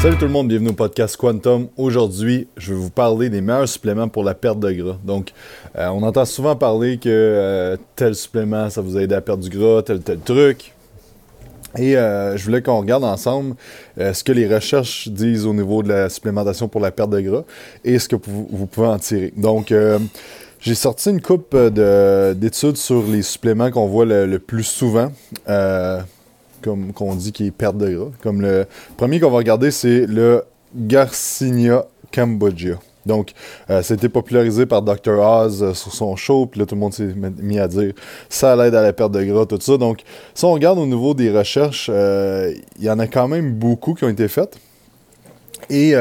[0.00, 1.68] Salut tout le monde, bienvenue au podcast Quantum.
[1.76, 4.96] Aujourd'hui, je vais vous parler des meilleurs suppléments pour la perte de gras.
[5.04, 5.32] Donc,
[5.76, 9.50] euh, on entend souvent parler que euh, tel supplément, ça vous aide à perdre du
[9.50, 10.72] gras, tel tel truc.
[11.76, 13.56] Et euh, je voulais qu'on regarde ensemble
[13.98, 17.44] ce que les recherches disent au niveau de la supplémentation pour la perte de gras
[17.84, 19.34] et ce que vous, pouvez en tirer.
[19.36, 19.70] Donc,
[20.60, 25.12] j'ai sorti une coupe d'études sur les suppléments qu'on voit le, plus souvent
[26.62, 28.10] comme qu'on dit, qui est perte de gras.
[28.22, 32.78] Comme le premier qu'on va regarder, c'est le Garcinia Cambodia.
[33.06, 33.32] Donc,
[33.70, 35.18] euh, ça popularisé par Dr.
[35.18, 37.92] Oz euh, sur son show, puis là, tout le monde s'est mis à dire
[38.28, 39.76] ça l'aide à la perte de gras, tout ça.
[39.78, 40.02] Donc,
[40.34, 43.94] si on regarde au niveau des recherches, euh, il y en a quand même beaucoup
[43.94, 44.58] qui ont été faites.
[45.68, 45.94] Et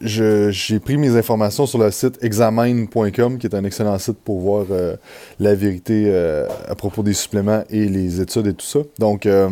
[0.00, 4.66] j'ai pris mes informations sur le site examine.com, qui est un excellent site pour voir
[4.70, 4.96] euh,
[5.40, 8.80] la vérité euh, à propos des suppléments et les études et tout ça.
[8.98, 9.48] Donc, euh,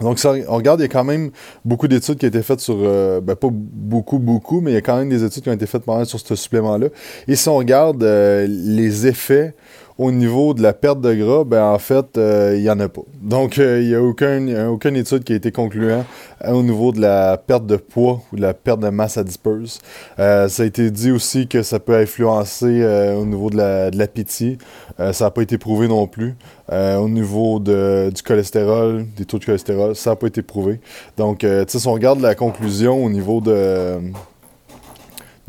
[0.00, 1.30] donc on regarde, il y a quand même
[1.64, 4.80] beaucoup d'études qui ont été faites sur, ben pas beaucoup, beaucoup, mais il y a
[4.80, 6.86] quand même des études qui ont été faites sur ce supplément-là.
[7.26, 9.54] Et si on regarde les effets
[9.98, 12.88] au niveau de la perte de gras, ben en fait, euh, il n'y en a
[12.88, 13.02] pas.
[13.20, 16.06] Donc, euh, il n'y a, aucun, aucune étude qui a été concluante
[16.44, 19.24] euh, au niveau de la perte de poids ou de la perte de masse à
[19.24, 19.80] disperse.
[20.16, 22.84] ça a été dit aussi que ça peut influencer
[23.18, 24.58] au niveau de l'appétit.
[24.98, 26.36] ça n'a pas été prouvé non plus.
[26.70, 30.80] au niveau de, du cholestérol, des taux de cholestérol, ça n'a pas été prouvé.
[31.16, 33.98] Donc, si on regarde la conclusion au niveau de,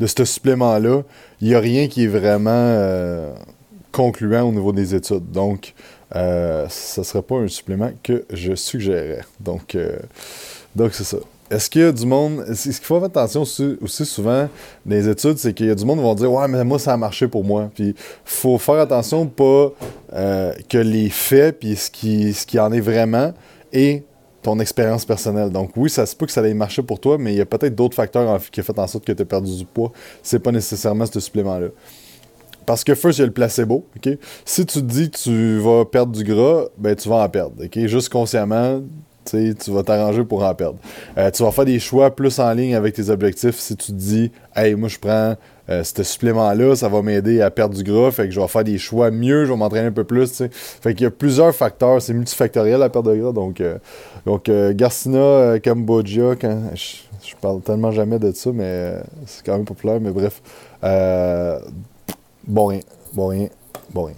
[0.00, 1.02] de ce supplément-là,
[1.40, 3.30] il n'y a rien qui est vraiment
[4.00, 5.30] concluant au niveau des études.
[5.30, 5.74] Donc,
[6.16, 9.24] euh, ce ne serait pas un supplément que je suggérerais.
[9.38, 9.98] Donc, euh,
[10.74, 11.18] donc c'est ça.
[11.50, 12.46] Est-ce qu'il y a du monde.
[12.54, 14.48] Ce qu'il faut faire attention aussi, souvent
[14.86, 16.78] dans les études, c'est qu'il y a du monde qui vont dire Ouais, mais moi,
[16.78, 17.70] ça a marché pour moi.
[17.74, 19.70] Puis, faut faire attention, pas
[20.14, 23.34] euh, que les faits, puis ce qui, ce en est vraiment,
[23.70, 24.04] et
[24.40, 25.50] ton expérience personnelle.
[25.50, 27.46] Donc, oui, ça se peut que ça ait marché pour toi, mais il y a
[27.46, 29.92] peut-être d'autres facteurs qui ont fait en sorte que tu as perdu du poids.
[30.22, 31.68] C'est pas nécessairement ce supplément-là.
[32.70, 33.84] Parce que y a le placebo.
[33.96, 34.16] ok?
[34.44, 37.54] Si tu te dis que tu vas perdre du gras, ben tu vas en perdre.
[37.74, 38.80] Juste consciemment,
[39.24, 40.78] tu vas t'arranger pour en perdre.
[41.18, 43.96] Euh, tu vas faire des choix plus en ligne avec tes objectifs si tu te
[43.96, 45.34] dis Hey, moi je prends
[45.68, 48.62] euh, ce supplément-là, ça va m'aider à perdre du gras, fait que je vais faire
[48.62, 50.28] des choix mieux, je vais m'entraîner un peu plus.
[50.28, 53.32] sais Fait qu'il y a plusieurs facteurs, c'est multifactoriel la perte de gras.
[53.32, 53.78] Donc, euh,
[54.26, 56.98] donc Garcina, Cambodia, quand, je,
[57.28, 58.94] je, parle tellement jamais de ça, mais
[59.26, 60.40] c'est quand même populaire, mais bref.
[62.46, 62.80] Bon rien.
[63.12, 63.48] Bon rien.
[63.92, 64.16] Bon rien.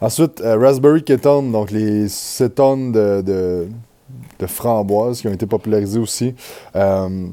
[0.00, 3.68] Ensuite, euh, Raspberry Ketone, donc les cétones de, de,
[4.38, 4.46] de,
[5.14, 6.34] qui ont été popularisés aussi.
[6.76, 7.28] Euh,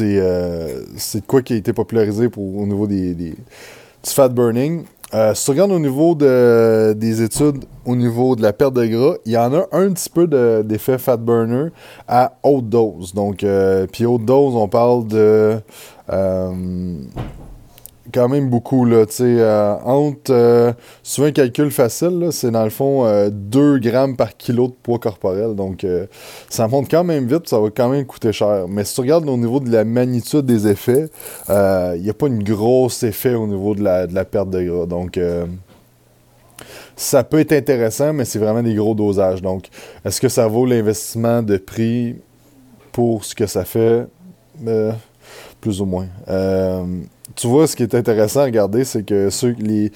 [0.00, 3.34] euh, c'est quoi qui a été popularisé pour, au niveau des, des
[4.06, 4.84] du fat burning.
[5.12, 9.14] Si tu regardes au niveau de, des études, au niveau de la perte de gras,
[9.24, 10.26] il y en a un petit peu
[10.64, 11.68] d'effet fat burner
[12.08, 13.14] à haute dose.
[13.14, 13.44] Donc,
[13.92, 15.60] puis haute dose, on parle de
[18.12, 20.72] quand même beaucoup, là, tu sais, euh, entre, euh,
[21.02, 24.98] souvent un calcul facile, c'est dans le fond 2 euh, grammes par kilo de poids
[24.98, 25.86] corporel, donc
[26.48, 28.66] ça monte quand même vite, ça va quand même coûter cher.
[28.68, 31.08] Mais si tu regardes au niveau de la magnitude des effets,
[31.48, 34.62] il n'y a pas une grosse effet au niveau de la, de la perte de
[34.62, 35.18] gras, donc
[36.96, 39.68] ça peut être intéressant, mais c'est vraiment des gros dosages, donc
[40.04, 42.16] est-ce que ça vaut l'investissement de prix
[42.92, 44.06] pour ce que ça fait?
[45.60, 46.06] plus ou moins
[47.36, 49.92] tu vois, ce qui est intéressant à regarder, c'est que ceux, les,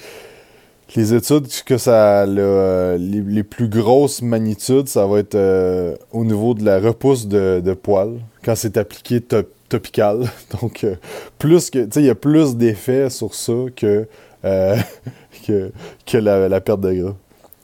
[0.96, 6.54] les études que ça a les, plus grosses magnitudes, ça va être euh, au niveau
[6.54, 9.20] de la repousse de, de poils quand c'est appliqué
[9.68, 10.28] topical.
[10.60, 10.96] Donc, euh,
[11.38, 14.06] plus que, il y a plus d'effets sur ça que,
[14.44, 14.76] euh,
[15.46, 15.72] que,
[16.06, 17.16] que la, perte de gras.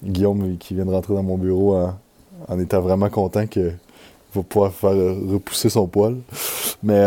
[0.04, 1.98] Guillaume, qui vient de rentrer dans mon bureau en,
[2.48, 3.72] en étant vraiment content que
[4.36, 6.16] va pouvoir faire repousser son poil.
[6.82, 7.02] Mais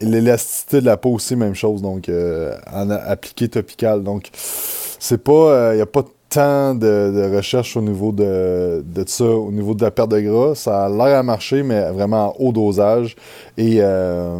[0.00, 4.04] L'élasticité de la peau aussi, même chose, donc euh, en appliqué topical.
[4.04, 5.32] Donc, c'est pas.
[5.32, 9.74] Il euh, n'y a pas tant de, recherche au niveau de, de ça, au niveau
[9.74, 10.54] de la perte de gras.
[10.54, 13.16] Ça a l'air à marcher, mais vraiment en haut dosage
[13.56, 14.38] et euh,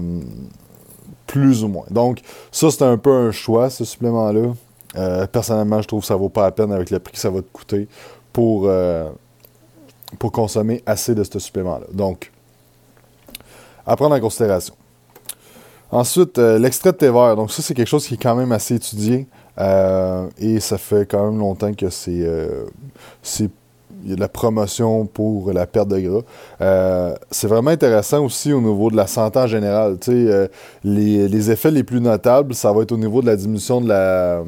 [1.27, 1.87] plus ou moins.
[1.91, 2.21] Donc,
[2.53, 5.27] ça, c'est un peu un choix, ce supplément-là.
[5.33, 7.43] personnellement, je trouve que ça vaut pas la peine avec le prix que ça va
[7.43, 7.89] te coûter
[8.33, 8.71] pour,
[10.19, 11.87] pour consommer assez de ce supplément-là.
[11.93, 12.33] Donc,
[13.87, 14.75] à prendre en considération.
[15.91, 17.35] Ensuite, euh, l'extrait de thé vert.
[17.35, 19.27] Donc, ça, c'est quelque chose qui est quand même assez étudié.
[19.59, 22.21] Euh, et ça fait quand même longtemps que c'est.
[22.21, 22.65] Euh,
[24.05, 27.15] il y a de la promotion pour la perte de gras.
[27.33, 29.99] c'est vraiment intéressant aussi au niveau de la santé en général.
[30.85, 33.89] Les, les, effets les plus notables, ça va être au niveau de la diminution de
[33.89, 34.45] la,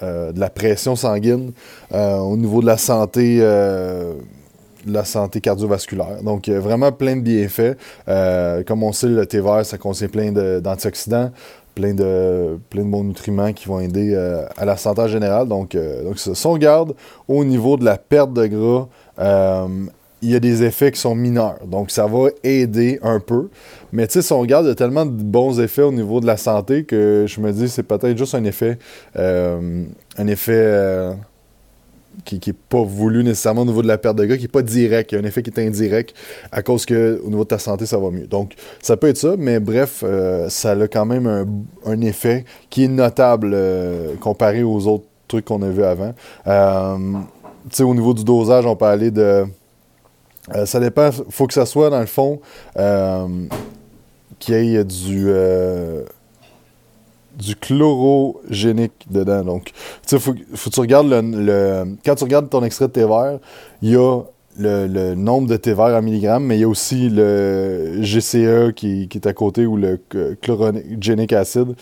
[0.00, 1.52] de la pression sanguine,
[1.92, 3.40] au niveau de la santé
[4.86, 6.22] la santé cardiovasculaire.
[6.22, 7.76] Donc, vraiment plein de bienfaits.
[8.66, 11.30] comme on sait, le thé vert, ça contient plein d'antioxydants,
[11.74, 14.14] plein de, plein de bons nutriments qui vont aider
[14.56, 15.48] à la santé générale.
[15.48, 16.94] Donc, donc si on garde
[17.28, 18.88] au niveau de la perte de gras,
[20.22, 21.58] il y a des effets qui sont mineurs.
[21.66, 23.48] Donc, ça va aider un peu.
[23.92, 26.20] Mais tu sais, si on regarde, il y a tellement de bons effets au niveau
[26.20, 28.78] de la santé que je me dis c'est peut-être juste un effet.
[29.16, 29.84] Euh,
[30.16, 30.52] un effet.
[32.12, 34.48] Euh, qui n'est pas voulu nécessairement au niveau de la perte de gras, qui n'est
[34.48, 35.12] pas direct.
[35.12, 36.14] Il y a un effet qui est indirect
[36.50, 38.26] à cause que au niveau de ta santé, ça va mieux.
[38.26, 41.26] Donc, ça peut être ça, mais bref, euh, ça a quand même
[41.84, 43.56] un, effet qui est notable
[44.20, 46.14] comparé aux autres trucs qu'on a vus avant.
[47.70, 49.46] tu sais, au niveau du dosage, on peut aller de
[50.54, 51.10] euh, ça dépend.
[51.12, 52.40] faut que ça soit, dans le fond,
[52.76, 53.26] euh,
[54.38, 56.02] qu'il y ait du, euh,
[57.38, 59.44] du chlorogénique dedans.
[59.44, 59.72] Donc, tu
[60.06, 63.38] sais, faut, faut que tu regardes le, Quand tu regardes ton extrait de thé vert,
[63.80, 64.22] il y a
[64.58, 69.08] le, nombre de thé vert en milligrammes, mais il y a aussi le GCE qui,
[69.14, 70.00] est à côté ou le
[70.40, 71.74] chlorogénique acide.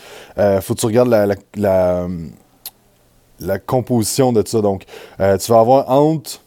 [0.61, 2.07] faut que tu regardes la, la,
[3.39, 4.61] la, composition de ça.
[4.61, 4.85] Donc,
[5.17, 6.41] tu vas avoir entre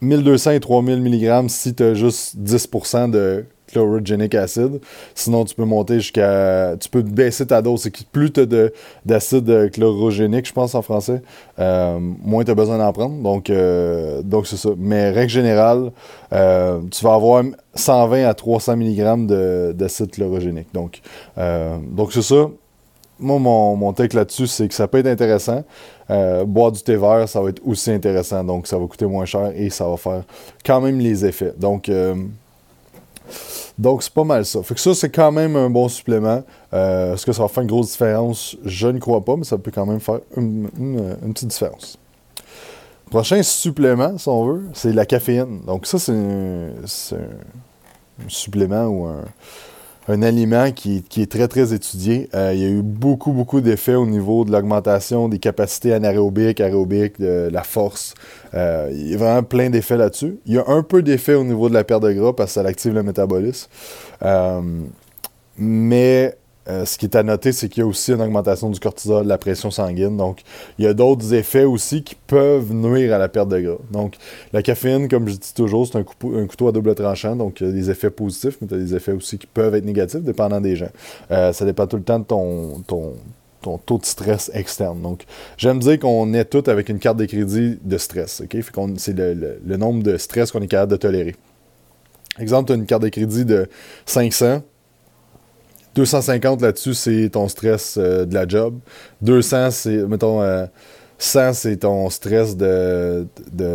[0.00, 4.80] 1200 et 3000 mg si tu as juste 10% de chlorogenic acid.
[5.14, 6.76] Sinon, tu peux monter jusqu'à.
[6.80, 7.88] Tu peux baisser ta dose.
[8.12, 8.70] plus tu as
[9.04, 11.22] d'acide chlorogénique, je pense en français,
[11.58, 13.22] euh, moins tu as besoin d'en prendre.
[13.22, 14.70] Donc, euh, donc c'est ça.
[14.76, 15.92] Mais règle générale,
[16.32, 17.44] euh, tu vas avoir
[17.74, 20.68] 120 à 300 mg d'acide chlorogénique.
[20.74, 21.00] Donc,
[21.36, 22.50] c'est ça
[23.20, 25.62] moi, mon, mon là-dessus, c'est que ça peut être intéressant.
[26.10, 28.42] Euh, boire du thé vert, ça va être aussi intéressant.
[28.42, 30.24] Donc, ça va coûter moins cher et ça va faire
[30.64, 31.52] quand même les effets.
[31.56, 32.14] Donc, euh,
[33.78, 34.62] donc c'est pas mal ça.
[34.62, 36.42] Fait que ça, c'est quand même un bon supplément.
[36.72, 38.56] Euh, est-ce que ça va faire une grosse différence?
[38.64, 40.68] Je ne crois pas, mais ça peut quand même faire une,
[41.32, 41.98] petite différence.
[43.10, 45.60] Prochain supplément, si on veut, c'est la caféine.
[45.66, 46.68] Donc, ça, c'est un
[48.28, 49.24] supplément ou un
[50.10, 52.28] un aliment qui, est très, très étudié.
[52.34, 56.60] Euh, il y a eu beaucoup, beaucoup d'effets au niveau de l'augmentation des capacités anaérobiques,
[56.60, 58.14] aérobiques, de la force.
[58.54, 60.38] Euh, il y a vraiment plein d'effets là-dessus.
[60.46, 62.60] Il y a un peu d'effets au niveau de la perte de gras parce que
[62.60, 63.68] ça active le métabolisme.
[64.22, 64.60] Euh,
[65.56, 66.36] mais
[66.68, 69.24] euh, ce qui est à noter, c'est qu'il y a aussi une augmentation du cortisol,
[69.24, 70.16] de la pression sanguine.
[70.16, 70.42] Donc,
[70.78, 73.78] il y a d'autres effets aussi qui peuvent nuire à la perte de gras.
[73.90, 74.16] Donc,
[74.52, 77.34] la caféine, comme je dis toujours, c'est un, couteau à double tranchant.
[77.34, 79.46] Donc, il y a des effets positifs, mais il y a des effets aussi qui
[79.46, 80.90] peuvent être négatifs, dépendant des gens.
[81.30, 85.00] Euh, ça dépend tout le temps de ton, ton, taux de stress externe.
[85.00, 85.24] Donc,
[85.56, 88.42] j'aime dire qu'on est tous avec une carte de crédit de stress.
[88.96, 91.36] c'est le, nombre de stress qu'on est capable de tolérer.
[92.38, 93.66] Exemple, tu as une carte de crédit de
[94.06, 94.62] 500
[96.00, 98.78] 250 là-dessus, c'est ton stress euh, de la job.
[99.20, 100.40] 200, c'est, mettons,
[101.18, 103.26] 100, euh, c'est ton stress de,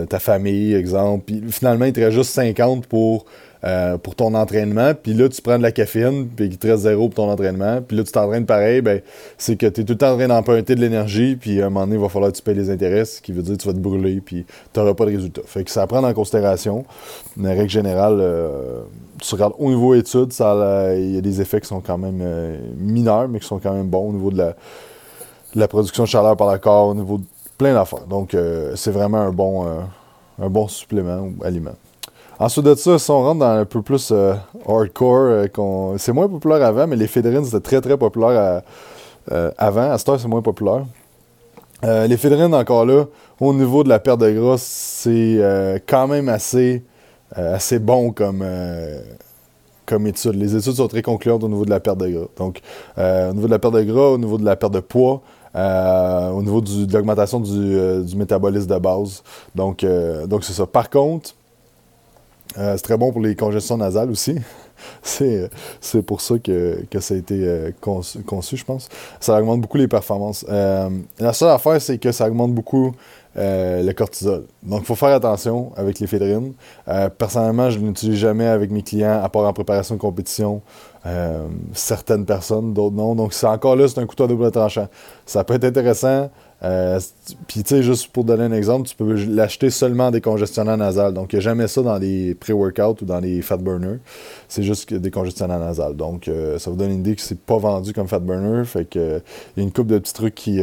[0.09, 1.31] ta famille, exemple.
[1.49, 3.25] Finalement, il te reste juste 50 pour,
[3.63, 4.93] euh, pour ton entraînement.
[4.93, 7.81] Puis là, tu prends de la caféine, puis il te reste zéro pour ton entraînement.
[7.81, 9.01] Puis là, tu t'entraînes pareil, ben,
[9.37, 11.69] c'est que tu es tout le temps en train d'emprunter de l'énergie, puis à un
[11.69, 13.61] moment donné, il va falloir que tu payes les intérêts, ce qui veut dire que
[13.61, 15.41] tu vas te brûler, puis tu n'auras pas de résultat.
[15.45, 16.85] Fait que ça à prendre en considération.
[17.37, 18.21] Une règle générale,
[19.21, 22.57] tu regardes au niveau études, il y a des effets qui sont quand même euh,
[22.77, 24.53] mineurs, mais qui sont quand même bons au niveau de
[25.55, 27.23] la, production de chaleur par le corps, au niveau de
[27.57, 28.05] plein d'affaires.
[28.07, 29.81] Donc, euh, c'est vraiment un bon, euh,
[30.39, 31.75] un bon supplément ou aliment.
[32.39, 34.13] Ensuite de ça, si on rentre dans un peu plus
[34.67, 35.45] hardcore,
[35.97, 38.61] c'est moins populaire avant, mais les fédérines, c'était très très populaire
[39.57, 39.91] avant.
[39.91, 40.85] À cette heure, c'est moins populaire.
[41.83, 43.05] les fédérines, encore là,
[43.39, 46.83] au niveau de la perte de gras, c'est quand même assez
[47.37, 49.01] euh, assez bon comme, euh,
[49.85, 50.35] comme étude.
[50.35, 52.27] Les études sont très concluantes au niveau de la perte de gras.
[52.37, 52.61] Donc,
[52.97, 55.21] euh, au niveau de la perte de gras, au niveau de la perte de poids,
[55.53, 59.23] au niveau de l'augmentation du, métabolisme de base.
[59.53, 59.85] Donc,
[60.27, 60.65] donc c'est ça.
[60.65, 61.33] Par contre,
[62.55, 64.35] c'est très bon pour les congestions nasales aussi.
[65.01, 65.49] c'est,
[66.05, 68.89] pour ça que, ça a été conçu, conçu, je pense.
[69.19, 70.45] Ça augmente beaucoup les performances.
[70.47, 72.93] la seule affaire, c'est que ça augmente beaucoup
[73.37, 74.45] euh, le cortisol.
[74.63, 76.01] Donc, il faut faire attention avec.
[76.01, 80.61] Euh, personnellement, je ne l'utilise jamais avec mes clients, à part en préparation de compétition.
[81.05, 83.15] Euh, certaines personnes, d'autres non.
[83.15, 84.87] Donc, c'est encore là, c'est un couteau à double tranchant.
[85.25, 86.29] Ça peut être intéressant.
[87.47, 91.13] Puis, tu sais, juste pour donner un exemple, tu peux l'acheter seulement des congestionnants nasales.
[91.13, 93.99] Donc, il n'y a jamais ça dans les pré-workouts ou dans les fat burners.
[94.47, 95.95] C'est juste des congestionnants nasales.
[95.95, 98.65] Donc, ça vous donne une idée que c'est pas vendu comme fat burner.
[98.65, 99.21] Fait que,
[99.55, 100.59] il y a une couple de petits trucs qui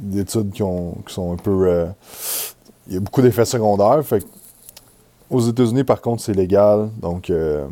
[0.00, 1.68] d'études qui, sont un peu.
[1.68, 1.86] Euh,
[2.88, 4.04] il y a beaucoup d'effets secondaires.
[4.04, 4.24] Fait
[5.28, 6.90] aux États-Unis, par contre, c'est légal.
[7.00, 7.66] Donc, euh,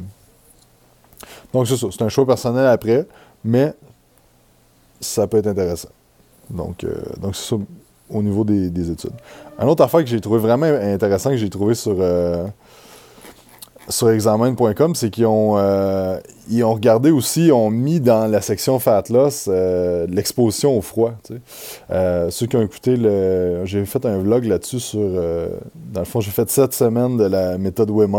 [1.52, 1.87] donc c'est ça.
[1.90, 3.07] C'est un choix personnel après,
[3.45, 3.75] mais
[5.00, 5.88] ça peut être intéressant.
[6.50, 7.57] Donc, euh, donc c'est ça.
[8.11, 9.12] au niveau des, études.
[9.59, 11.97] Un autre affaire que j'ai trouvé vraiment intéressant, que j'ai trouvé sur,
[13.88, 16.18] sur examen.com, c'est qu'ils ont, euh,
[16.62, 21.14] ont regardé aussi, ils ont mis dans la section Fat Loss euh, l'exposition au froid.
[21.90, 25.00] Euh, ceux qui ont écouté, le, j'ai fait un vlog là-dessus sur.
[25.00, 28.16] dans le fond, j'ai fait sept semaines de la méthode Wim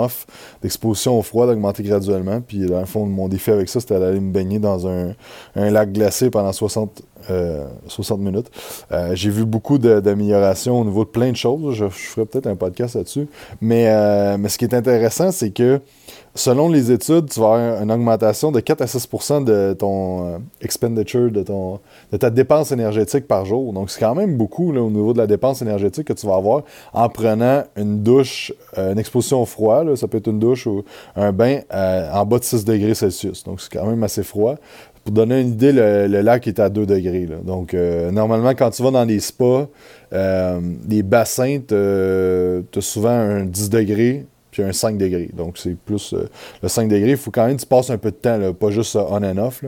[0.61, 2.41] d'exposition au froid, d'augmenter graduellement.
[2.41, 5.13] Puis dans le fond, mon défi avec ça, c'était d'aller me baigner dans un,
[5.55, 7.03] un lac glacé pendant 60
[7.87, 8.47] 60 minutes.
[9.13, 11.75] j'ai vu beaucoup d'améliorations au niveau de plein de choses.
[11.75, 13.27] Je, ferai peut-être un podcast là-dessus.
[13.61, 15.79] Mais, mais ce qui est intéressant, c'est que
[16.35, 20.37] selon les études, tu vas avoir une augmentation de 4 à 6% de ton euh,
[20.61, 21.79] expenditure, de, ton,
[22.11, 23.73] de ta dépense énergétique par jour.
[23.73, 26.63] Donc, c'est quand même beaucoup au niveau de la dépense énergétique que tu vas avoir
[26.93, 29.83] en prenant une douche, euh, une exposition au froid.
[29.95, 30.83] ça peut être une douche ou
[31.15, 33.43] un bain euh, en bas de 6 degrés Celsius.
[33.43, 34.55] Donc, c'est quand même assez froid.
[35.09, 37.27] Pour donner une idée, le, lac est à 2 degrés.
[37.43, 39.67] Donc, normalement, quand tu vas dans des spas,
[40.11, 45.29] des bassins, tu as souvent un 10 degrés puis un 5 degrés.
[45.33, 46.13] Donc, c'est plus.
[46.13, 46.27] Euh,
[46.61, 48.71] le 5 degrés, il faut quand même que tu passes un peu de temps, pas
[48.71, 49.63] juste on and off.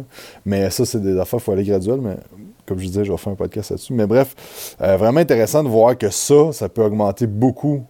[0.45, 1.99] Mais ça, c'est des affaires, il faut aller graduel.
[2.01, 2.17] Mais
[2.65, 3.93] comme je disais, je vais faire un podcast là-dessus.
[3.93, 7.83] Mais bref, euh, vraiment intéressant de voir que ça, ça peut augmenter beaucoup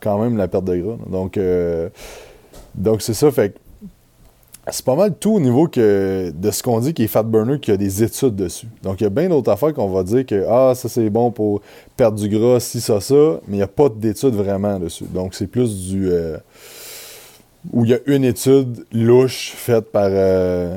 [0.00, 0.96] quand même la perte de gras.
[1.08, 1.90] Donc, euh,
[2.74, 3.30] donc c'est ça.
[3.30, 3.54] Fait
[4.68, 7.58] c'est pas mal tout au niveau que, de ce qu'on dit qui est fat burner,
[7.58, 8.68] qu'il y a des études dessus.
[8.82, 11.30] Donc, il y a bien d'autres affaires qu'on va dire que ah, ça c'est bon
[11.30, 11.62] pour
[11.96, 13.14] perdre du gras, si, ça, ça,
[13.48, 15.06] mais il n'y a pas d'études vraiment dessus.
[15.12, 16.10] Donc, c'est plus du.
[16.10, 16.36] Euh,
[17.72, 20.76] où il y a une étude louche faite par euh,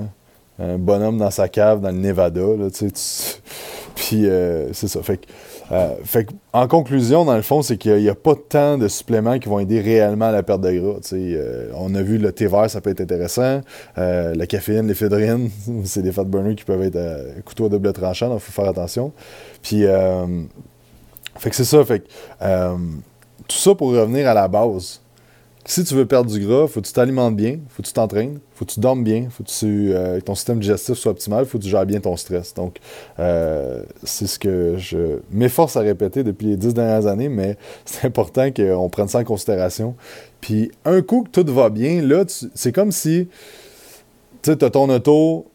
[0.59, 2.41] un bonhomme dans sa cave dans le Nevada.
[2.41, 2.67] Là,
[3.95, 5.01] Puis, euh, c'est ça.
[5.03, 5.25] Fait que
[5.71, 9.39] euh, fait en conclusion, dans le fond, c'est qu'il n'y a, pas tant de suppléments
[9.39, 10.99] qui vont aider réellement à la perte de gras.
[11.13, 13.61] Euh, on a vu le thé vert, ça peut être intéressant.
[13.95, 15.49] La caféine, l'éphédrine,
[15.85, 18.61] c'est des fat burners qui peuvent être à couteau à double tranchant, donc il faut
[18.61, 19.11] faire attention.
[19.61, 19.85] Puis,
[21.37, 21.83] fait que c'est ça.
[21.83, 22.03] Fait
[22.39, 25.02] tout ça pour revenir à la base
[25.65, 28.39] si tu veux perdre du gras, faut que tu t'alimentes bien, faut que tu t'entraînes,
[28.53, 31.57] faut que tu dormes bien, faut que tu, euh, ton système digestif soit optimal, faut
[31.57, 32.53] que tu gères bien ton stress.
[32.53, 32.79] Donc,
[33.19, 38.05] euh, c'est ce que je m'efforce à répéter depuis les dix dernières années, mais c'est
[38.05, 39.95] important qu'on prenne ça en considération.
[40.41, 43.29] Puis, un coup que tout va bien, là, c'est comme si,
[44.41, 45.45] tu as ton auto,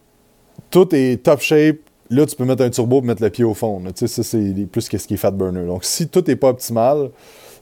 [0.71, 1.77] tout est top shape,
[2.09, 3.79] là, tu peux mettre un turbo et mettre le pied au fond.
[3.85, 5.67] Tu sais, ça, c'est plus ce qui est fat burner.
[5.67, 7.11] Donc, si tout n'est pas optimal,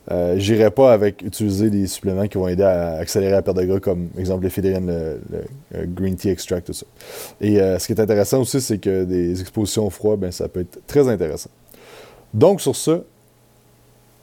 [0.10, 3.64] euh, j'irai pas avec utiliser des suppléments qui vont aider à accélérer la perte de
[3.66, 6.86] gras, comme exemple fédérines, le, green tea extract, tout ça.
[7.42, 10.48] Et euh, ce qui est intéressant aussi, c'est que des expositions au froid, ben, ça
[10.48, 11.50] peut être très intéressant.
[12.34, 13.02] Donc, sur ce,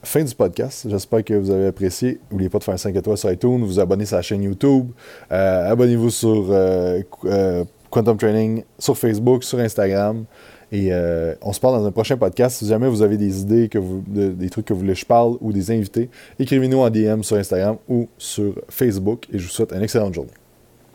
[0.02, 0.86] fin du podcast.
[0.88, 2.20] J'espère que vous avez apprécié.
[2.30, 4.88] N'oubliez pas de faire 5 étoiles sur iTunes, vous abonner sur la chaîne YouTube,
[5.32, 6.46] euh, abonnez-vous sur
[7.94, 10.24] Quantum Training, sur Facebook, sur Instagram.
[10.72, 12.58] Et euh, on se parle dans un prochain podcast.
[12.58, 15.06] Si jamais vous avez des idées, que vous, des trucs que vous voulez que je
[15.06, 16.10] parle ou des invités,
[16.40, 19.26] écrivez-nous en DM sur Instagram ou sur Facebook.
[19.32, 20.43] Et je vous souhaite une excellente journée.